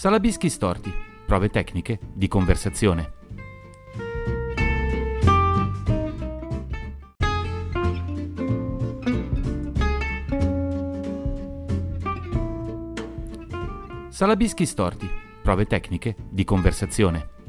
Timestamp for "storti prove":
0.48-1.50, 14.64-15.66